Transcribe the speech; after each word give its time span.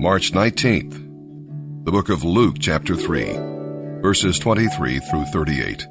March 0.00 0.32
19th, 0.32 0.94
the 1.84 1.92
book 1.92 2.08
of 2.08 2.24
Luke, 2.24 2.56
chapter 2.58 2.96
3, 2.96 3.34
verses 4.00 4.38
23 4.38 4.98
through 4.98 5.26
38. 5.26 5.86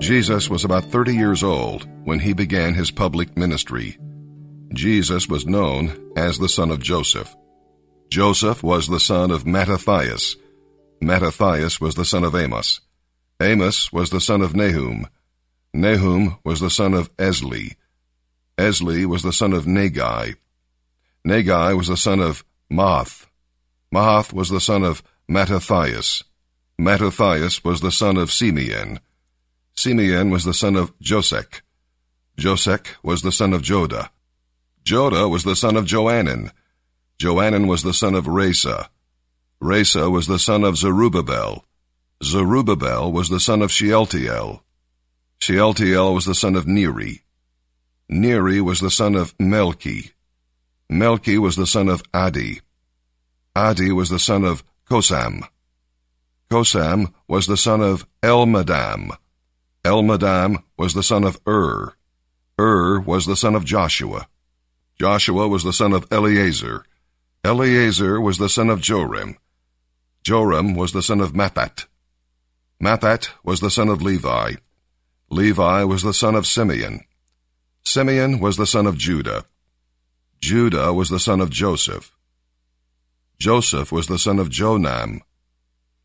Jesus 0.00 0.50
was 0.50 0.64
about 0.64 0.82
30 0.82 1.14
years 1.14 1.44
old 1.44 1.86
when 2.02 2.18
he 2.18 2.32
began 2.32 2.74
his 2.74 2.90
public 2.90 3.36
ministry. 3.36 3.96
Jesus 4.74 5.28
was 5.28 5.46
known 5.46 6.12
as 6.16 6.38
the 6.38 6.48
son 6.48 6.72
of 6.72 6.82
Joseph. 6.82 7.36
Joseph 8.08 8.64
was 8.64 8.88
the 8.88 8.98
son 8.98 9.30
of 9.30 9.46
Mattathias. 9.46 10.34
Mattathias 11.00 11.80
was 11.80 11.94
the 11.94 12.04
son 12.04 12.24
of 12.24 12.34
Amos. 12.34 12.80
Amos 13.40 13.92
was 13.92 14.10
the 14.10 14.20
son 14.20 14.42
of 14.42 14.56
Nahum. 14.56 15.06
Nahum 15.72 16.36
was 16.44 16.58
the 16.58 16.68
son 16.68 16.94
of 16.94 17.16
Esli. 17.16 17.76
Esli 18.58 19.06
was 19.06 19.22
the 19.22 19.32
son 19.32 19.52
of 19.52 19.66
Naggai. 19.66 20.34
Naggai 21.26 21.76
was 21.76 21.88
the 21.88 21.96
son 21.96 22.20
of 22.20 22.44
Maath. 22.70 23.26
Maath 23.92 24.32
was 24.32 24.48
the 24.48 24.60
son 24.60 24.82
of 24.82 25.02
Mattathias. 25.28 26.24
Mattathias 26.78 27.62
was 27.62 27.80
the 27.80 27.92
son 27.92 28.16
of 28.16 28.32
Simeon. 28.32 29.00
Simeon 29.74 30.30
was 30.30 30.44
the 30.44 30.54
son 30.54 30.76
of 30.76 30.98
Josech. 30.98 31.60
Josech 32.38 32.86
was 33.02 33.22
the 33.22 33.32
son 33.32 33.52
of 33.52 33.62
Joda. 33.62 34.10
Joda 34.84 35.28
was 35.28 35.44
the 35.44 35.56
son 35.56 35.76
of 35.76 35.84
Joanan. 35.84 36.52
Joanan 37.18 37.66
was 37.66 37.82
the 37.82 37.92
son 37.92 38.14
of 38.14 38.24
Rhesa. 38.24 38.88
Rhesa 39.62 40.10
was 40.10 40.26
the 40.26 40.38
son 40.38 40.64
of 40.64 40.78
Zerubbabel. 40.78 41.64
Zerubbabel 42.24 43.12
was 43.12 43.28
the 43.28 43.40
son 43.40 43.60
of 43.60 43.70
Shealtiel. 43.70 44.62
Shealtiel 45.38 46.14
was 46.14 46.24
the 46.24 46.34
son 46.34 46.56
of 46.56 46.66
Neri. 46.66 47.22
Neri 48.08 48.60
was 48.60 48.80
the 48.80 48.90
son 48.90 49.14
of 49.14 49.36
Melchi. 49.36 50.12
Melchi 50.90 51.38
was 51.38 51.54
the 51.54 51.68
son 51.68 51.88
of 51.88 52.02
Addi. 52.12 52.60
Addi 53.54 53.92
was 53.92 54.08
the 54.08 54.18
son 54.18 54.44
of 54.44 54.64
Cosam. 54.90 55.42
Cosam 56.50 57.14
was 57.28 57.46
the 57.46 57.56
son 57.56 57.80
of 57.80 58.06
Elmadam. 58.22 59.16
Elmadam 59.84 60.62
was 60.76 60.94
the 60.94 61.04
son 61.04 61.22
of 61.22 61.40
Ur. 61.46 61.94
Ur 62.58 63.00
was 63.00 63.24
the 63.26 63.36
son 63.36 63.54
of 63.54 63.64
Joshua. 63.64 64.26
Joshua 64.98 65.46
was 65.46 65.62
the 65.62 65.72
son 65.72 65.92
of 65.92 66.06
Eleazar. 66.10 66.84
Eleazar 67.44 68.20
was 68.20 68.38
the 68.38 68.48
son 68.48 68.68
of 68.68 68.80
Joram. 68.80 69.36
Joram 70.24 70.74
was 70.74 70.92
the 70.92 71.02
son 71.02 71.20
of 71.20 71.32
Matthat. 71.32 71.86
Matthat 72.82 73.30
was 73.44 73.60
the 73.60 73.70
son 73.70 73.88
of 73.88 74.02
Levi. 74.02 74.54
Levi 75.30 75.84
was 75.84 76.02
the 76.02 76.12
son 76.12 76.34
of 76.34 76.46
Simeon. 76.46 77.00
Simeon 77.84 78.40
was 78.40 78.56
the 78.56 78.66
son 78.66 78.86
of 78.86 78.98
Judah. 78.98 79.46
Judah 80.40 80.92
was 80.92 81.10
the 81.10 81.20
son 81.20 81.40
of 81.40 81.50
Joseph. 81.50 82.12
Joseph 83.38 83.92
was 83.92 84.06
the 84.06 84.18
son 84.18 84.38
of 84.38 84.48
Jonam. 84.48 85.20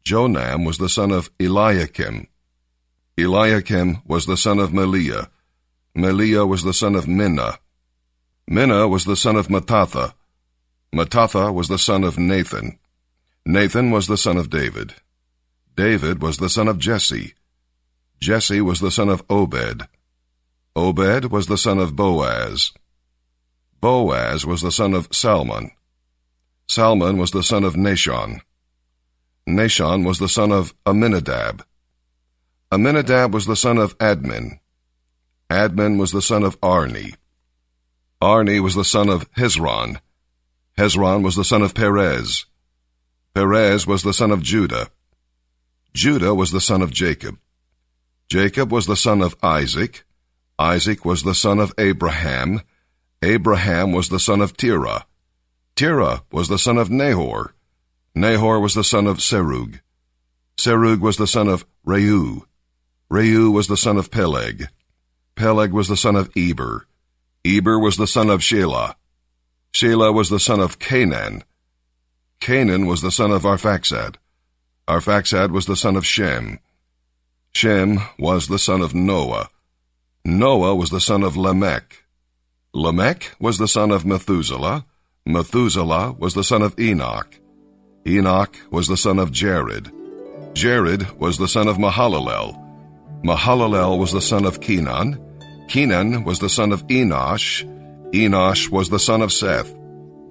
Jonam 0.05 0.65
was 0.65 0.77
the 0.77 0.89
son 0.89 1.11
of 1.11 1.29
Eliakim. 1.39 2.27
Eliakim 3.17 4.01
was 4.05 4.25
the 4.25 4.37
son 4.37 4.59
of 4.59 4.71
Melea. 4.71 5.29
Melea 5.95 6.47
was 6.47 6.63
the 6.63 6.73
son 6.73 6.95
of 6.95 7.05
Menna. 7.05 7.57
Menna 8.49 8.89
was 8.89 9.05
the 9.05 9.15
son 9.15 9.37
of 9.37 9.47
Mattatha. 9.47 10.13
Mattatha 10.93 11.53
was 11.53 11.67
the 11.67 11.79
son 11.79 12.03
of 12.03 12.17
Nathan. 12.17 12.77
Nathan 13.45 13.89
was 13.91 14.07
the 14.07 14.17
son 14.17 14.37
of 14.37 14.49
David. 14.49 14.95
David 15.75 16.21
was 16.21 16.37
the 16.37 16.49
son 16.49 16.67
of 16.67 16.77
Jesse. 16.77 17.33
Jesse 18.19 18.61
was 18.61 18.79
the 18.79 18.91
son 18.91 19.09
of 19.09 19.23
Obed. 19.29 19.87
Obed 20.75 21.25
was 21.25 21.47
the 21.47 21.57
son 21.57 21.79
of 21.79 21.95
Boaz. 21.95 22.73
Boaz 23.81 24.45
was 24.45 24.61
the 24.61 24.71
son 24.71 24.93
of 24.93 25.07
Salmon. 25.11 25.71
Salmon 26.67 27.17
was 27.17 27.31
the 27.31 27.43
son 27.43 27.63
of 27.63 27.75
Nahshon. 27.75 28.41
Nahshon 29.47 30.05
was 30.05 30.19
the 30.19 30.29
son 30.29 30.51
of 30.51 30.73
Amminadab. 30.85 31.63
Amminadab 32.71 33.33
was 33.33 33.45
the 33.45 33.55
son 33.55 33.77
of 33.77 33.97
Admin. 33.99 34.59
Admin 35.49 35.99
was 35.99 36.11
the 36.11 36.21
son 36.21 36.43
of 36.43 36.57
Arni. 36.63 37.13
Arni 38.21 38.59
was 38.59 38.73
the 38.73 38.83
son 38.83 39.07
of 39.09 39.31
Hezron. 39.33 39.99
Hezron 40.77 41.23
was 41.23 41.35
the 41.35 41.43
son 41.43 41.61
of 41.61 41.75
Perez. 41.75 42.45
Perez 43.35 43.85
was 43.85 44.01
the 44.01 44.13
son 44.13 44.31
of 44.31 44.41
Judah. 44.41 44.89
Judah 45.93 46.33
was 46.33 46.51
the 46.51 46.59
son 46.59 46.81
of 46.81 46.91
Jacob. 46.91 47.37
Jacob 48.27 48.71
was 48.71 48.87
the 48.87 48.95
son 48.95 49.21
of 49.21 49.35
Isaac. 49.43 50.03
Isaac 50.57 51.05
was 51.05 51.23
the 51.23 51.35
son 51.35 51.59
of 51.59 51.73
Abraham. 51.77 52.61
Abraham 53.21 53.91
was 53.91 54.09
the 54.09 54.19
son 54.19 54.41
of 54.41 54.55
Terah. 54.57 55.05
Terah 55.75 56.23
was 56.31 56.47
the 56.47 56.59
son 56.59 56.77
of 56.77 56.89
Nahor. 56.89 57.53
Nahor 58.13 58.59
was 58.59 58.73
the 58.73 58.83
son 58.83 59.07
of 59.07 59.17
Serug. 59.17 59.81
Serug 60.57 61.01
was 61.01 61.17
the 61.17 61.27
son 61.27 61.47
of 61.47 61.65
Reu. 61.85 62.43
Reu 63.11 63.51
was 63.51 63.67
the 63.67 63.77
son 63.77 63.97
of 63.97 64.09
Peleg. 64.09 64.67
Peleg 65.35 65.71
was 65.71 65.87
the 65.87 65.97
son 65.97 66.15
of 66.15 66.31
Eber. 66.35 66.87
Eber 67.45 67.77
was 67.77 67.97
the 67.97 68.07
son 68.07 68.29
of 68.29 68.39
Shelah. 68.39 68.95
Shelah 69.73 70.13
was 70.13 70.29
the 70.29 70.39
son 70.39 70.61
of 70.61 70.79
Cainan. 70.79 71.43
Cainan 72.39 72.87
was 72.87 73.01
the 73.01 73.11
son 73.11 73.31
of 73.31 73.43
Arphaxad. 73.43 74.15
Arphaxad 74.87 75.51
was 75.51 75.65
the 75.65 75.75
son 75.75 75.95
of 75.95 76.05
Shem. 76.05 76.59
Shem 77.53 77.99
was 78.17 78.47
the 78.47 78.59
son 78.59 78.81
of 78.81 78.95
Noah. 78.95 79.49
Noah 80.23 80.75
was 80.75 80.89
the 80.89 81.01
son 81.01 81.23
of 81.23 81.35
Lamech. 81.35 82.04
Lamech 82.75 83.31
was 83.39 83.57
the 83.57 83.69
son 83.69 83.89
of 83.89 84.05
Methuselah. 84.05 84.85
Methuselah 85.25 86.11
was 86.19 86.33
the 86.33 86.43
son 86.43 86.61
of 86.61 86.77
Enoch. 86.77 87.39
Enoch 88.05 88.53
was 88.69 88.89
the 88.89 88.97
son 88.97 89.17
of 89.17 89.31
Jared. 89.31 89.89
Jared 90.53 91.09
was 91.17 91.37
the 91.37 91.47
son 91.47 91.69
of 91.69 91.77
Mahalalel. 91.77 92.61
Mahalalel 93.23 93.97
was 93.97 94.11
the 94.11 94.19
son 94.19 94.43
of 94.43 94.59
Kenan. 94.59 95.17
Kenan 95.69 96.25
was 96.25 96.39
the 96.39 96.49
son 96.49 96.73
of 96.73 96.85
Enosh. 96.87 97.63
Enosh 98.11 98.69
was 98.69 98.89
the 98.89 98.99
son 98.99 99.21
of 99.21 99.31
Seth. 99.31 99.73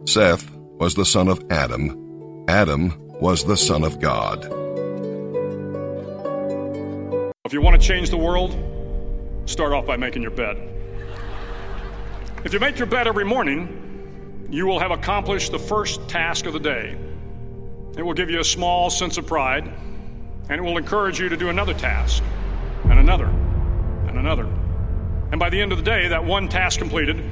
Seth 0.04 0.54
was 0.78 0.94
the 0.94 1.06
son 1.06 1.28
of 1.28 1.42
Adam. 1.48 2.44
Adam 2.46 2.92
was 3.22 3.46
the 3.46 3.56
son 3.56 3.82
of 3.82 4.00
God. 4.00 4.44
If 7.46 7.54
you 7.54 7.62
want 7.62 7.80
to 7.80 7.88
change 7.88 8.10
the 8.10 8.18
world, 8.18 8.54
start 9.46 9.72
off 9.72 9.86
by 9.86 9.96
making 9.96 10.20
your 10.20 10.30
bed. 10.30 10.73
If 12.44 12.52
you 12.52 12.60
make 12.60 12.76
your 12.76 12.86
bed 12.86 13.08
every 13.08 13.24
morning, 13.24 14.46
you 14.50 14.66
will 14.66 14.78
have 14.78 14.90
accomplished 14.90 15.50
the 15.50 15.58
first 15.58 16.06
task 16.10 16.44
of 16.44 16.52
the 16.52 16.60
day. 16.60 16.94
It 17.96 18.02
will 18.02 18.12
give 18.12 18.28
you 18.28 18.38
a 18.38 18.44
small 18.44 18.90
sense 18.90 19.16
of 19.16 19.26
pride, 19.26 19.66
and 20.50 20.60
it 20.60 20.62
will 20.62 20.76
encourage 20.76 21.18
you 21.18 21.30
to 21.30 21.38
do 21.38 21.48
another 21.48 21.72
task, 21.72 22.22
and 22.84 22.98
another, 22.98 23.24
and 23.24 24.18
another. 24.18 24.44
And 25.30 25.40
by 25.40 25.48
the 25.48 25.58
end 25.58 25.72
of 25.72 25.78
the 25.78 25.84
day, 25.84 26.08
that 26.08 26.22
one 26.22 26.50
task 26.50 26.78
completed 26.78 27.24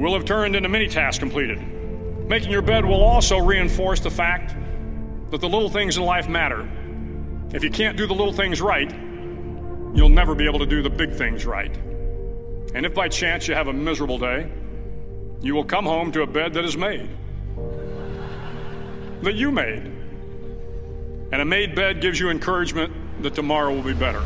will 0.00 0.14
have 0.14 0.24
turned 0.24 0.56
into 0.56 0.70
many 0.70 0.88
tasks 0.88 1.18
completed. 1.18 1.58
Making 2.26 2.50
your 2.50 2.62
bed 2.62 2.86
will 2.86 3.04
also 3.04 3.36
reinforce 3.36 4.00
the 4.00 4.10
fact 4.10 4.56
that 5.30 5.42
the 5.42 5.48
little 5.48 5.68
things 5.68 5.98
in 5.98 6.04
life 6.04 6.26
matter. 6.26 6.66
If 7.52 7.62
you 7.64 7.70
can't 7.70 7.98
do 7.98 8.06
the 8.06 8.14
little 8.14 8.32
things 8.32 8.62
right, 8.62 8.90
you'll 9.94 10.08
never 10.08 10.34
be 10.34 10.46
able 10.46 10.60
to 10.60 10.66
do 10.66 10.80
the 10.80 10.88
big 10.88 11.12
things 11.12 11.44
right. 11.44 11.78
And 12.74 12.84
if 12.84 12.92
by 12.92 13.08
chance 13.08 13.46
you 13.46 13.54
have 13.54 13.68
a 13.68 13.72
miserable 13.72 14.18
day, 14.18 14.50
you 15.40 15.54
will 15.54 15.64
come 15.64 15.84
home 15.84 16.10
to 16.12 16.22
a 16.22 16.26
bed 16.26 16.54
that 16.54 16.64
is 16.64 16.76
made, 16.76 17.08
that 19.22 19.34
you 19.34 19.50
made. 19.52 19.92
And 21.32 21.40
a 21.40 21.44
made 21.44 21.74
bed 21.74 22.00
gives 22.00 22.18
you 22.18 22.30
encouragement 22.30 23.22
that 23.22 23.34
tomorrow 23.34 23.72
will 23.72 23.82
be 23.82 23.94
better. 23.94 24.22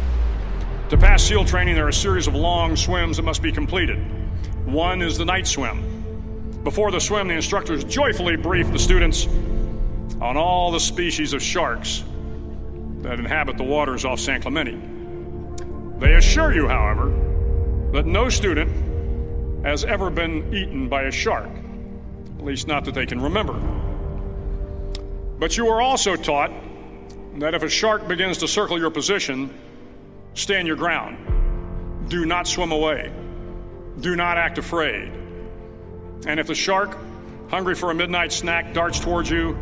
To 0.91 0.97
pass 0.97 1.22
SEAL 1.22 1.44
training, 1.44 1.75
there 1.75 1.84
are 1.84 1.91
a 1.91 1.92
series 1.92 2.26
of 2.26 2.34
long 2.34 2.75
swims 2.75 3.19
that 3.19 3.22
must 3.22 3.42
be 3.42 3.53
completed. 3.53 3.98
One 4.64 5.03
is 5.03 5.19
the 5.19 5.25
night 5.26 5.47
swim. 5.47 6.60
Before 6.64 6.91
the 6.91 7.00
swim, 7.00 7.28
the 7.28 7.34
instructors 7.34 7.84
joyfully 7.84 8.37
brief 8.37 8.72
the 8.72 8.78
students 8.78 9.26
on 10.20 10.37
all 10.37 10.70
the 10.72 10.81
species 10.81 11.34
of 11.34 11.43
sharks 11.43 12.02
that 13.02 13.19
inhabit 13.19 13.58
the 13.58 13.64
waters 13.64 14.05
off 14.05 14.19
San 14.19 14.40
Clemente. 14.40 14.78
They 15.99 16.14
assure 16.14 16.55
you, 16.55 16.67
however, 16.67 17.27
that 17.93 18.06
no 18.06 18.29
student 18.29 19.64
has 19.64 19.85
ever 19.85 20.11
been 20.11 20.52
eaten 20.55 20.88
by 20.88 21.02
a 21.02 21.11
shark, 21.11 21.49
at 22.38 22.44
least 22.44 22.69
not 22.69 22.85
that 22.85 22.94
they 22.94 23.06
can 23.06 23.20
remember. 23.20 23.55
But 25.38 25.56
you 25.56 25.69
are 25.69 25.81
also 25.81 26.17
taught 26.17 26.50
that 27.37 27.55
if 27.55 27.62
a 27.62 27.69
shark 27.69 28.08
begins 28.08 28.38
to 28.38 28.49
circle 28.49 28.79
your 28.79 28.90
position, 28.90 29.56
stand 30.35 30.67
your 30.67 30.76
ground. 30.76 32.08
Do 32.08 32.25
not 32.25 32.46
swim 32.46 32.73
away. 32.73 33.12
Do 34.00 34.17
not 34.17 34.37
act 34.37 34.58
afraid. 34.58 35.12
And 36.26 36.41
if 36.41 36.46
the 36.46 36.55
shark, 36.55 36.96
hungry 37.49 37.75
for 37.75 37.91
a 37.91 37.94
midnight 37.94 38.32
snack, 38.32 38.75
darts 38.75 39.00
towards 39.00 39.31
you, 39.31 39.56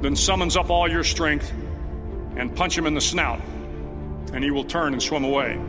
then 0.00 0.16
summons 0.16 0.56
up 0.56 0.70
all 0.70 0.88
your 0.88 1.04
strength 1.04 1.52
and 2.36 2.54
punch 2.54 2.76
him 2.76 2.86
in 2.86 2.94
the 2.94 3.00
snout, 3.00 3.40
and 4.32 4.42
he 4.42 4.50
will 4.50 4.64
turn 4.64 4.92
and 4.92 5.02
swim 5.02 5.24
away. 5.24 5.60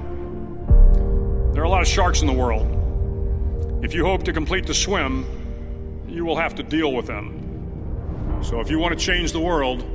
There 1.61 1.65
are 1.65 1.73
a 1.73 1.73
lot 1.73 1.83
of 1.83 1.87
sharks 1.87 2.21
in 2.21 2.27
the 2.27 2.33
world. 2.33 3.83
If 3.85 3.93
you 3.93 4.03
hope 4.03 4.23
to 4.23 4.33
complete 4.33 4.65
the 4.65 4.73
swim, 4.73 6.07
you 6.07 6.25
will 6.25 6.35
have 6.35 6.55
to 6.55 6.63
deal 6.63 6.91
with 6.91 7.05
them. 7.05 8.39
So 8.41 8.61
if 8.61 8.71
you 8.71 8.79
want 8.79 8.97
to 8.97 9.05
change 9.05 9.31
the 9.31 9.41
world, 9.41 9.85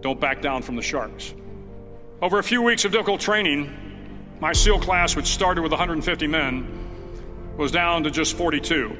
don't 0.00 0.20
back 0.20 0.40
down 0.40 0.62
from 0.62 0.76
the 0.76 0.82
sharks. 0.82 1.34
Over 2.20 2.38
a 2.38 2.42
few 2.44 2.62
weeks 2.62 2.84
of 2.84 2.92
difficult 2.92 3.20
training, 3.20 3.76
my 4.38 4.52
SEAL 4.52 4.78
class, 4.78 5.16
which 5.16 5.26
started 5.26 5.62
with 5.62 5.72
150 5.72 6.26
men, 6.28 6.68
was 7.56 7.72
down 7.72 8.04
to 8.04 8.10
just 8.12 8.36
42. 8.36 8.96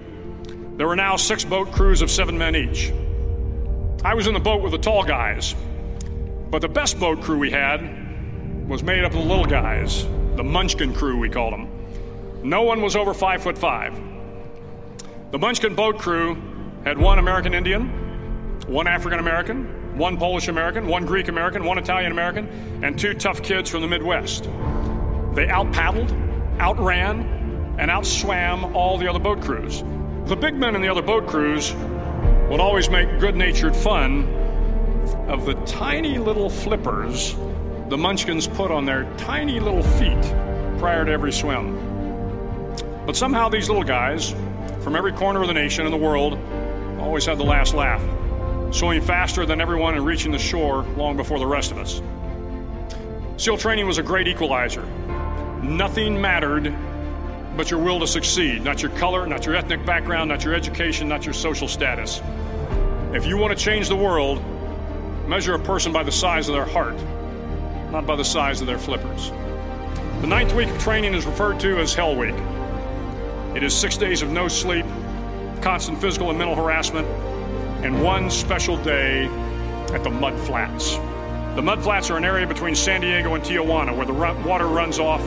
There 0.76 0.88
were 0.88 0.96
now 0.96 1.14
six 1.14 1.44
boat 1.44 1.70
crews 1.70 2.02
of 2.02 2.10
seven 2.10 2.36
men 2.36 2.56
each. 2.56 2.92
I 4.04 4.14
was 4.14 4.26
in 4.26 4.34
the 4.34 4.40
boat 4.40 4.60
with 4.60 4.72
the 4.72 4.78
tall 4.78 5.04
guys, 5.04 5.54
but 6.50 6.62
the 6.62 6.68
best 6.68 6.98
boat 6.98 7.22
crew 7.22 7.38
we 7.38 7.52
had 7.52 8.68
was 8.68 8.82
made 8.82 9.04
up 9.04 9.12
of 9.12 9.18
the 9.18 9.24
little 9.24 9.44
guys, 9.44 10.04
the 10.36 10.44
Munchkin 10.44 10.94
crew, 10.94 11.18
we 11.18 11.28
called 11.28 11.52
them. 11.52 11.68
No 12.42 12.62
one 12.62 12.82
was 12.82 12.96
over 12.96 13.14
five 13.14 13.42
foot 13.42 13.58
five. 13.58 13.98
The 15.30 15.38
Munchkin 15.38 15.74
boat 15.74 15.98
crew 15.98 16.36
had 16.84 16.98
one 16.98 17.18
American 17.18 17.54
Indian, 17.54 17.88
one 18.66 18.86
African 18.86 19.18
American, 19.18 19.96
one 19.96 20.16
Polish 20.16 20.48
American, 20.48 20.86
one 20.86 21.04
Greek 21.04 21.28
American, 21.28 21.64
one 21.64 21.78
Italian 21.78 22.12
American, 22.12 22.48
and 22.82 22.98
two 22.98 23.14
tough 23.14 23.42
kids 23.42 23.70
from 23.70 23.82
the 23.82 23.88
Midwest. 23.88 24.44
They 25.34 25.48
out 25.48 25.72
paddled, 25.72 26.10
outran, 26.58 27.76
and 27.78 27.90
outswam 27.90 28.74
all 28.74 28.98
the 28.98 29.08
other 29.08 29.18
boat 29.18 29.40
crews. 29.42 29.82
The 30.26 30.36
big 30.36 30.54
men 30.54 30.74
in 30.74 30.82
the 30.82 30.88
other 30.88 31.02
boat 31.02 31.26
crews 31.26 31.74
would 32.50 32.60
always 32.60 32.90
make 32.90 33.20
good 33.20 33.36
natured 33.36 33.76
fun 33.76 34.24
of 35.28 35.46
the 35.46 35.54
tiny 35.66 36.18
little 36.18 36.50
flippers 36.50 37.34
the 37.92 37.98
munchkins 37.98 38.48
put 38.48 38.70
on 38.70 38.86
their 38.86 39.04
tiny 39.18 39.60
little 39.60 39.82
feet 39.82 40.22
prior 40.78 41.04
to 41.04 41.12
every 41.12 41.30
swim. 41.30 41.76
But 43.04 43.14
somehow 43.16 43.50
these 43.50 43.68
little 43.68 43.84
guys 43.84 44.34
from 44.80 44.96
every 44.96 45.12
corner 45.12 45.42
of 45.42 45.46
the 45.46 45.52
nation 45.52 45.84
and 45.84 45.92
the 45.92 45.98
world 45.98 46.38
always 46.98 47.26
had 47.26 47.36
the 47.36 47.44
last 47.44 47.74
laugh, 47.74 48.00
swimming 48.74 49.02
faster 49.02 49.44
than 49.44 49.60
everyone 49.60 49.94
and 49.94 50.06
reaching 50.06 50.32
the 50.32 50.38
shore 50.38 50.84
long 50.96 51.18
before 51.18 51.38
the 51.38 51.46
rest 51.46 51.70
of 51.70 51.76
us. 51.76 52.00
SEAL 53.36 53.58
training 53.58 53.86
was 53.86 53.98
a 53.98 54.02
great 54.02 54.26
equalizer. 54.26 54.86
Nothing 55.62 56.18
mattered 56.18 56.74
but 57.58 57.70
your 57.70 57.80
will 57.80 58.00
to 58.00 58.06
succeed, 58.06 58.64
not 58.64 58.80
your 58.80 58.92
color, 58.92 59.26
not 59.26 59.44
your 59.44 59.54
ethnic 59.54 59.84
background, 59.84 60.30
not 60.30 60.42
your 60.44 60.54
education, 60.54 61.10
not 61.10 61.26
your 61.26 61.34
social 61.34 61.68
status. 61.68 62.22
If 63.12 63.26
you 63.26 63.36
want 63.36 63.54
to 63.54 63.62
change 63.62 63.88
the 63.88 63.96
world, 63.96 64.42
measure 65.28 65.52
a 65.52 65.58
person 65.58 65.92
by 65.92 66.04
the 66.04 66.10
size 66.10 66.48
of 66.48 66.54
their 66.54 66.64
heart, 66.64 66.96
not 67.92 68.06
by 68.06 68.16
the 68.16 68.24
size 68.24 68.62
of 68.62 68.66
their 68.66 68.78
flippers. 68.78 69.30
The 70.22 70.26
ninth 70.26 70.54
week 70.54 70.70
of 70.70 70.78
training 70.78 71.12
is 71.12 71.26
referred 71.26 71.60
to 71.60 71.78
as 71.78 71.94
Hell 71.94 72.16
Week. 72.16 72.34
It 73.54 73.62
is 73.62 73.76
six 73.76 73.98
days 73.98 74.22
of 74.22 74.30
no 74.30 74.48
sleep, 74.48 74.86
constant 75.60 76.00
physical 76.00 76.30
and 76.30 76.38
mental 76.38 76.56
harassment, 76.56 77.06
and 77.84 78.02
one 78.02 78.30
special 78.30 78.82
day 78.82 79.26
at 79.92 80.02
the 80.02 80.10
Mud 80.10 80.38
Flats. 80.40 80.96
The 81.54 81.60
Mud 81.60 81.82
Flats 81.82 82.08
are 82.08 82.16
an 82.16 82.24
area 82.24 82.46
between 82.46 82.74
San 82.74 83.02
Diego 83.02 83.34
and 83.34 83.44
Tijuana 83.44 83.94
where 83.94 84.06
the 84.06 84.12
run- 84.14 84.42
water 84.42 84.68
runs 84.68 84.98
off 84.98 85.20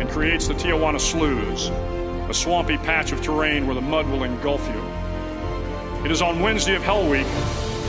and 0.00 0.08
creates 0.08 0.48
the 0.48 0.54
Tijuana 0.54 0.98
Sloughs, 0.98 1.68
a 2.30 2.32
swampy 2.32 2.78
patch 2.78 3.12
of 3.12 3.20
terrain 3.20 3.66
where 3.66 3.74
the 3.74 3.82
mud 3.82 4.06
will 4.06 4.24
engulf 4.24 4.66
you. 4.68 6.04
It 6.06 6.10
is 6.10 6.22
on 6.22 6.40
Wednesday 6.40 6.74
of 6.74 6.82
Hell 6.82 7.06
Week 7.06 7.26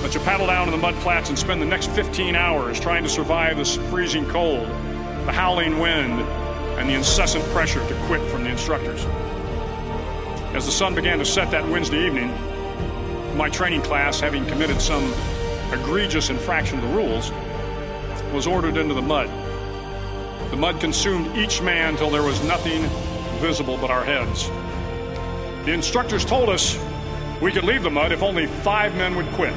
that 0.02 0.14
you 0.14 0.20
paddle 0.22 0.48
down 0.48 0.66
to 0.66 0.72
the 0.72 0.78
mud 0.78 0.96
flats 0.96 1.30
and 1.30 1.38
spend 1.38 1.62
the 1.62 1.66
next 1.66 1.90
15 1.92 2.36
hours 2.36 2.80
trying 2.80 3.04
to 3.04 3.10
survive 3.10 3.58
this 3.58 3.76
freezing 3.90 4.26
cold, 4.28 4.68
the 5.26 5.32
howling 5.32 5.80
wind, 5.80 6.22
and 6.80 6.90
the 6.90 6.94
incessant 6.94 7.44
pressure 7.50 7.86
to 7.88 7.96
quit 8.06 8.22
from 8.30 8.44
the 8.44 8.50
instructors. 8.50 9.06
As 10.56 10.66
the 10.66 10.72
sun 10.72 10.96
began 10.96 11.20
to 11.20 11.26
set 11.26 11.52
that 11.52 11.68
Wednesday 11.68 12.06
evening, 12.06 12.30
my 13.36 13.50
training 13.50 13.82
class, 13.82 14.20
having 14.20 14.46
committed 14.46 14.80
some 14.82 15.14
egregious 15.74 16.30
infraction 16.30 16.80
of 16.80 16.86
the 16.86 16.96
rules, 16.96 17.32
was 18.34 18.48
ordered 18.48 18.78
into 18.78 18.94
the 18.94 19.02
mud. 19.02 19.30
The 20.52 20.58
mud 20.58 20.80
consumed 20.80 21.36
each 21.38 21.62
man 21.62 21.98
till 21.98 22.10
there 22.10 22.24
was 22.24 22.42
nothing 22.46 22.84
visible 23.40 23.78
but 23.78 23.92
our 23.92 24.04
heads. 24.04 24.48
The 25.66 25.74
instructors 25.74 26.24
told 26.24 26.50
us 26.50 26.80
we 27.42 27.52
could 27.52 27.64
leave 27.64 27.84
the 27.84 27.92
mud 27.92 28.12
if 28.12 28.24
only 28.24 28.48
five 28.48 28.96
men 28.96 29.16
would 29.16 29.28
quit. 29.34 29.54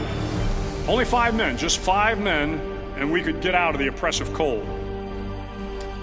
Only 0.92 1.06
five 1.06 1.34
men, 1.34 1.56
just 1.56 1.78
five 1.78 2.20
men, 2.20 2.60
and 2.98 3.10
we 3.10 3.22
could 3.22 3.40
get 3.40 3.54
out 3.54 3.74
of 3.74 3.78
the 3.78 3.86
oppressive 3.86 4.30
cold. 4.34 4.62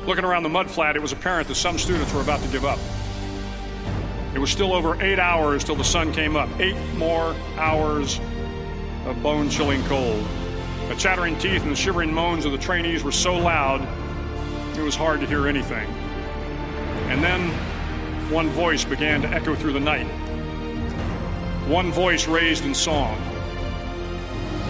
Looking 0.07 0.25
around 0.25 0.41
the 0.41 0.49
mud 0.49 0.67
flat, 0.67 0.95
it 0.95 0.99
was 0.99 1.11
apparent 1.11 1.47
that 1.49 1.55
some 1.55 1.77
students 1.77 2.11
were 2.11 2.21
about 2.21 2.41
to 2.41 2.47
give 2.47 2.65
up. 2.65 2.79
It 4.33 4.39
was 4.39 4.49
still 4.49 4.73
over 4.73 4.99
eight 4.99 5.19
hours 5.19 5.63
till 5.63 5.75
the 5.75 5.83
sun 5.83 6.11
came 6.11 6.35
up. 6.35 6.49
Eight 6.59 6.75
more 6.95 7.35
hours 7.57 8.19
of 9.05 9.21
bone 9.21 9.51
chilling 9.51 9.83
cold. 9.83 10.25
The 10.87 10.95
chattering 10.95 11.37
teeth 11.37 11.61
and 11.61 11.71
the 11.71 11.75
shivering 11.75 12.11
moans 12.11 12.45
of 12.45 12.51
the 12.51 12.57
trainees 12.57 13.03
were 13.03 13.11
so 13.11 13.35
loud, 13.35 13.87
it 14.75 14.81
was 14.81 14.95
hard 14.95 15.19
to 15.19 15.27
hear 15.27 15.47
anything. 15.47 15.87
And 17.11 17.23
then 17.23 17.51
one 18.31 18.49
voice 18.49 18.85
began 18.85 19.21
to 19.21 19.27
echo 19.27 19.53
through 19.53 19.73
the 19.73 19.79
night. 19.79 20.07
One 21.67 21.91
voice 21.91 22.27
raised 22.27 22.65
in 22.65 22.73
song. 22.73 23.38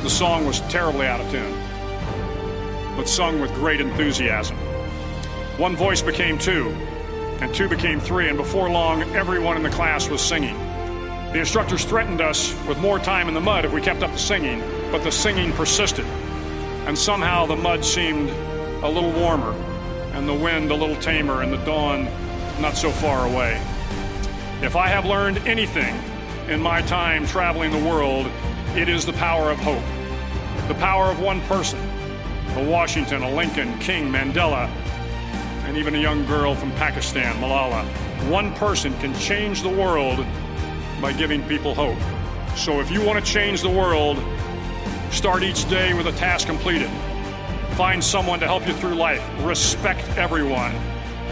The 0.04 0.10
song 0.10 0.46
was 0.46 0.62
terribly 0.62 1.07
out 1.07 1.19
of 1.19 1.30
tune, 1.30 1.54
but 2.96 3.10
sung 3.10 3.42
with 3.42 3.54
great 3.56 3.81
enthusiasm. 3.81 4.56
One 5.57 5.75
voice 5.75 6.01
became 6.01 6.38
two, 6.40 6.69
and 7.42 7.54
two 7.54 7.68
became 7.68 8.00
three, 8.00 8.30
and 8.30 8.38
before 8.38 8.69
long, 8.69 9.04
everyone 9.13 9.57
in 9.57 9.63
the 9.63 9.69
class 9.69 10.10
was 10.10 10.22
singing. 10.22 10.57
The 11.34 11.40
instructors 11.40 11.84
threatened 11.84 12.22
us 12.22 12.56
with 12.66 12.80
more 12.80 12.98
time 12.98 13.28
in 13.28 13.34
the 13.34 13.42
mud 13.42 13.66
if 13.66 13.74
we 13.74 13.81
kept 13.81 14.01
up 14.01 14.12
the 14.13 14.18
singing, 14.18 14.62
but 14.90 15.04
the 15.04 15.12
singing 15.12 15.51
persisted. 15.51 16.06
And 16.88 16.98
somehow 16.98 17.45
the 17.45 17.57
mud 17.57 17.84
seemed 17.84 18.30
a 18.81 18.90
little 18.90 19.12
warmer, 19.12 19.52
and 20.13 20.28
the 20.30 20.34
wind 20.34 20.72
a 20.72 20.75
little 20.75 20.95
tamer, 21.02 21.42
and 21.42 21.52
the 21.52 21.63
dawn 21.66 22.06
not 22.62 22.78
so 22.78 22.90
far 22.90 23.28
away. 23.28 23.62
If 24.62 24.78
I 24.78 24.88
have 24.88 25.06
learned 25.06 25.40
anything 25.40 25.94
in 26.48 26.62
my 26.62 26.81
time 26.84 27.28
traveling 27.28 27.72
the 27.72 27.90
world, 27.90 28.31
it 28.75 28.89
is 28.89 29.06
the 29.06 29.13
power 29.13 29.51
of 29.51 29.57
hope. 29.60 29.83
The 30.68 30.75
power 30.75 31.06
of 31.06 31.19
one 31.19 31.42
person 31.42 31.80
a 32.56 32.63
Washington, 32.69 33.21
a 33.21 33.31
Lincoln, 33.31 33.77
King, 33.80 34.12
Mandela, 34.12 34.68
and 35.66 35.77
even 35.77 35.95
a 35.95 36.00
young 36.00 36.25
girl 36.25 36.56
from 36.56 36.71
Pakistan, 36.74 37.36
Malala. 37.36 37.86
One 38.30 38.54
person 38.56 38.98
can 39.00 39.13
change 39.16 39.62
the 39.62 39.69
world 39.69 40.25
by 41.00 41.13
giving 41.13 41.48
people 41.48 41.75
hope. 41.75 42.00
So 42.57 42.80
if 42.80 42.89
you 42.89 43.04
want 43.04 43.24
to 43.24 43.31
change 43.31 43.61
the 43.61 43.69
world, 43.69 44.18
start 45.11 45.44
each 45.44 45.69
day 45.69 45.94
with 45.94 46.07
a 46.07 46.11
task 46.14 46.47
completed. 46.47 46.90
Find 47.73 48.04
someone 48.04 48.40
to 48.40 48.47
help 48.47 48.68
you 48.68 48.73
through 48.73 48.95
life. 48.95 49.23
Respect 49.42 50.06
everyone. 50.18 50.73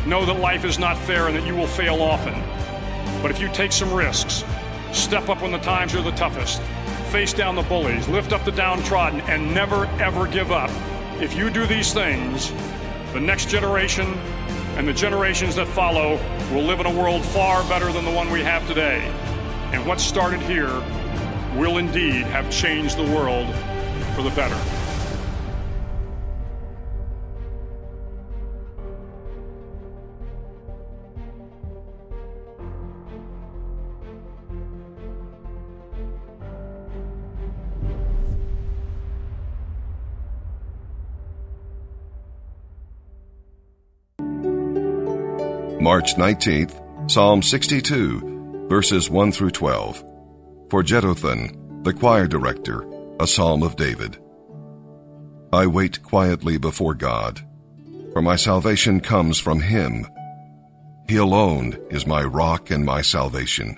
Know 0.06 0.26
that 0.26 0.40
life 0.40 0.66
is 0.66 0.78
not 0.78 0.98
fair 1.00 1.28
and 1.28 1.36
that 1.36 1.46
you 1.46 1.56
will 1.56 1.68
fail 1.68 2.02
often. 2.02 2.42
But 3.22 3.32
if 3.32 3.42
you 3.42 3.50
take 3.50 3.72
some 3.72 3.92
risks, 3.92 4.44
step 4.94 5.30
up 5.30 5.42
when 5.42 5.52
the 5.52 5.58
times 5.60 5.96
are 5.96 6.02
the 6.02 6.12
toughest, 6.12 6.62
face 7.08 7.34
down 7.34 7.56
the 7.56 7.64
bullies, 7.64 8.08
lift 8.08 8.34
up 8.34 8.44
the 8.46 8.52
downtrodden, 8.52 9.22
and 9.22 9.54
never 9.54 9.86
ever 10.00 10.28
give 10.28 10.52
up. 10.52 10.70
If 11.22 11.36
you 11.36 11.50
do 11.50 11.66
these 11.66 11.94
things, 11.94 12.52
the 13.14 13.20
next 13.20 13.50
generation 13.50 14.14
and 14.76 14.88
the 14.88 14.94
generations 14.94 15.56
that 15.56 15.68
follow 15.68 16.18
will 16.52 16.64
live 16.64 16.80
in 16.80 16.86
a 16.86 16.94
world 16.94 17.24
far 17.26 17.68
better 17.68 17.92
than 17.92 18.06
the 18.06 18.12
one 18.12 18.30
we 18.30 18.42
have 18.42 18.68
today. 18.68 19.00
And 19.74 19.86
what 19.88 20.00
started 20.00 20.42
here 20.42 20.72
will 21.56 21.78
indeed 21.78 22.26
have 22.28 22.52
changed 22.52 22.98
the 22.98 23.12
world 23.12 23.54
for 24.16 24.22
the 24.22 24.32
better. 24.32 24.77
March 45.88 46.16
19th, 46.16 47.10
Psalm 47.10 47.42
62, 47.42 48.68
verses 48.68 49.10
1 49.10 49.32
through 49.32 49.52
12. 49.52 50.04
For 50.70 50.84
Jeduthun, 50.84 51.82
the 51.86 51.94
choir 51.94 52.28
director, 52.28 52.86
a 53.22 53.26
psalm 53.26 53.64
of 53.64 53.78
David. 53.78 54.18
I 55.54 55.66
wait 55.68 56.04
quietly 56.04 56.58
before 56.58 56.94
God, 56.94 57.40
for 58.12 58.22
my 58.22 58.36
salvation 58.36 59.00
comes 59.00 59.40
from 59.40 59.62
Him. 59.62 60.06
He 61.08 61.16
alone 61.16 61.78
is 61.90 62.06
my 62.06 62.22
rock 62.22 62.70
and 62.70 62.84
my 62.84 63.02
salvation, 63.02 63.78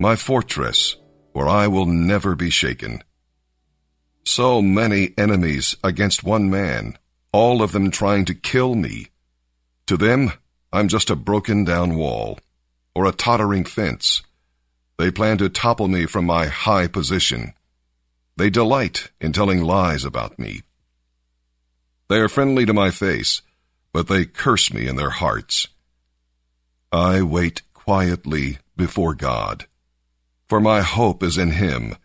my 0.00 0.16
fortress, 0.16 0.96
where 1.32 1.48
I 1.48 1.68
will 1.68 1.86
never 1.86 2.34
be 2.34 2.50
shaken. 2.50 3.04
So 4.24 4.60
many 4.60 5.14
enemies 5.16 5.76
against 5.84 6.24
one 6.24 6.50
man, 6.50 6.98
all 7.32 7.62
of 7.62 7.70
them 7.70 7.92
trying 7.92 8.24
to 8.24 8.34
kill 8.34 8.74
me. 8.74 9.10
To 9.86 9.96
them, 9.96 10.32
I'm 10.72 10.88
just 10.88 11.10
a 11.10 11.16
broken 11.16 11.64
down 11.64 11.96
wall, 11.96 12.38
or 12.94 13.04
a 13.04 13.12
tottering 13.12 13.64
fence. 13.64 14.22
They 14.98 15.10
plan 15.10 15.38
to 15.38 15.48
topple 15.48 15.88
me 15.88 16.06
from 16.06 16.26
my 16.26 16.46
high 16.46 16.86
position. 16.86 17.54
They 18.36 18.50
delight 18.50 19.10
in 19.20 19.32
telling 19.32 19.62
lies 19.62 20.04
about 20.04 20.38
me. 20.38 20.62
They 22.08 22.18
are 22.20 22.28
friendly 22.28 22.66
to 22.66 22.72
my 22.72 22.90
face, 22.90 23.42
but 23.92 24.08
they 24.08 24.24
curse 24.24 24.72
me 24.72 24.86
in 24.86 24.96
their 24.96 25.10
hearts. 25.10 25.68
I 26.92 27.22
wait 27.22 27.62
quietly 27.72 28.58
before 28.76 29.14
God, 29.14 29.66
for 30.48 30.60
my 30.60 30.82
hope 30.82 31.22
is 31.22 31.38
in 31.38 31.52
Him. 31.52 31.96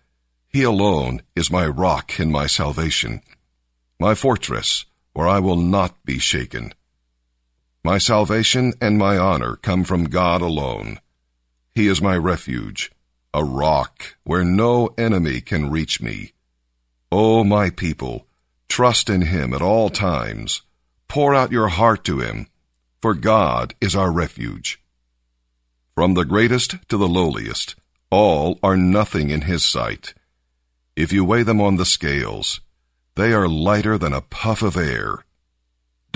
He 0.48 0.64
alone 0.64 1.22
is 1.36 1.52
my 1.52 1.68
rock 1.68 2.20
and 2.20 2.32
my 2.32 2.48
salvation, 2.48 3.22
my 4.00 4.16
fortress, 4.16 4.86
where 5.14 5.28
I 5.28 5.40
will 5.40 5.58
not 5.58 6.04
be 6.06 6.18
shaken. 6.18 6.74
My 7.86 8.00
salvation 8.00 8.74
and 8.82 8.98
my 8.98 9.16
honor 9.16 9.58
come 9.58 9.84
from 9.84 10.06
God 10.06 10.42
alone. 10.42 11.00
He 11.76 11.86
is 11.86 12.02
my 12.02 12.18
refuge, 12.18 12.92
a 13.32 13.44
rock 13.44 14.16
where 14.24 14.44
no 14.44 14.96
enemy 14.98 15.40
can 15.40 15.70
reach 15.70 16.02
me. 16.02 16.34
O 17.12 17.44
my 17.44 17.70
people, 17.70 18.26
trust 18.68 19.08
in 19.08 19.22
him 19.22 19.54
at 19.54 19.62
all 19.62 19.92
times. 19.92 20.64
Pour 21.08 21.36
out 21.36 21.52
your 21.52 21.68
heart 21.68 22.04
to 22.06 22.22
him, 22.22 22.48
for 23.04 23.14
God 23.14 23.76
is 23.80 23.96
our 23.96 24.12
refuge. 24.12 24.82
From 25.94 26.16
the 26.16 26.26
greatest 26.26 26.78
to 26.90 26.98
the 26.98 27.08
lowliest, 27.08 27.76
all 28.10 28.58
are 28.64 28.76
nothing 28.76 29.30
in 29.30 29.42
his 29.42 29.64
sight. 29.64 30.16
If 30.96 31.14
you 31.14 31.24
weigh 31.24 31.44
them 31.44 31.62
on 31.62 31.76
the 31.76 31.86
scales, 31.86 32.62
they 33.14 33.32
are 33.32 33.48
lighter 33.48 34.00
than 34.00 34.12
a 34.12 34.22
puff 34.22 34.64
of 34.64 34.76
air. 34.76 35.25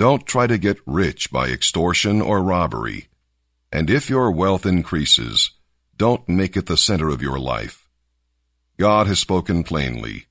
Don't 0.00 0.24
try 0.24 0.46
to 0.46 0.56
get 0.56 0.80
rich 0.86 1.30
by 1.30 1.48
extortion 1.48 2.22
or 2.22 2.42
robbery. 2.42 3.08
And 3.70 3.90
if 3.90 4.08
your 4.08 4.32
wealth 4.32 4.64
increases, 4.64 5.50
don't 5.98 6.26
make 6.26 6.56
it 6.56 6.64
the 6.64 6.78
center 6.78 7.10
of 7.10 7.20
your 7.20 7.38
life. 7.38 7.86
God 8.78 9.08
has 9.08 9.18
spoken 9.18 9.62
plainly. 9.62 10.24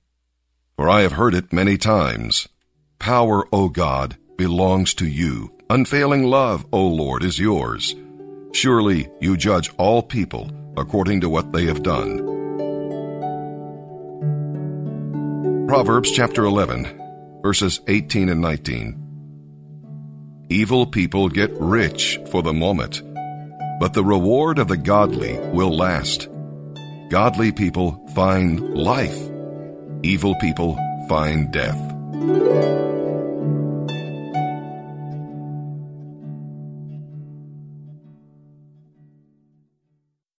For 0.75 0.89
I 0.89 1.01
have 1.01 1.11
heard 1.11 1.35
it 1.35 1.53
many 1.53 1.77
times. 1.77 2.49
Power, 2.97 3.47
O 3.53 3.69
God, 3.69 4.17
belongs 4.39 4.95
to 4.95 5.05
you. 5.05 5.55
Unfailing 5.69 6.23
love, 6.23 6.65
O 6.73 6.87
Lord, 6.87 7.23
is 7.23 7.37
yours. 7.37 7.95
Surely 8.53 9.07
you 9.21 9.37
judge 9.37 9.69
all 9.77 10.01
people 10.01 10.49
according 10.77 11.21
to 11.21 11.29
what 11.29 11.53
they 11.53 11.65
have 11.65 11.83
done. 11.83 12.25
Proverbs 15.67 16.09
chapter 16.09 16.45
11, 16.45 17.39
verses 17.43 17.81
18 17.87 18.29
and 18.29 18.41
19. 18.41 19.08
Evil 20.51 20.87
people 20.87 21.29
get 21.29 21.51
rich 21.59 22.19
for 22.31 22.41
the 22.41 22.53
moment, 22.53 23.03
but 23.79 23.93
the 23.93 24.03
reward 24.03 24.57
of 24.57 24.67
the 24.67 24.77
godly 24.77 25.37
will 25.53 25.69
last. 25.69 26.27
Godly 27.11 27.51
people 27.51 28.03
find 28.15 28.73
life. 28.73 29.29
Evil 30.01 30.33
people 30.41 30.75
find 31.07 31.51
death. 31.51 31.77